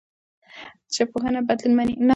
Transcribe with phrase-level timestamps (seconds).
[0.95, 1.93] ژبپوهنه بدلون مني.